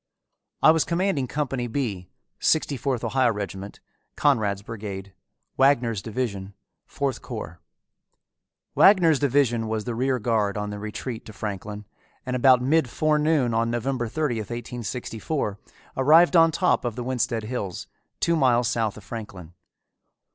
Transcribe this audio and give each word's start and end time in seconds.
I 0.63 0.71
was 0.71 0.83
commanding 0.83 1.27
Company 1.27 1.67
B, 1.67 2.09
Sixty 2.39 2.75
fourth 2.75 3.03
Ohio 3.03 3.31
regiment, 3.31 3.79
Conrad's 4.15 4.63
brigade, 4.63 5.13
Wagner's 5.57 6.01
division, 6.01 6.55
Fourth 6.87 7.21
corps. 7.21 7.59
Wagner's 8.73 9.19
division 9.19 9.67
was 9.67 9.83
the 9.83 9.93
rear 9.93 10.17
guard 10.17 10.57
on 10.57 10.71
the 10.71 10.79
retreat 10.79 11.23
to 11.27 11.33
Franklin, 11.33 11.85
and 12.25 12.35
about 12.35 12.63
mid 12.63 12.89
forenoon 12.89 13.53
of 13.53 13.67
November 13.67 14.07
30, 14.07 14.37
1864, 14.37 15.59
arrived 15.95 16.35
on 16.35 16.49
top 16.49 16.83
of 16.83 16.95
the 16.95 17.03
Winsted 17.03 17.43
Hills, 17.43 17.85
two 18.19 18.35
miles 18.35 18.67
south 18.67 18.97
of 18.97 19.03
Franklin. 19.03 19.53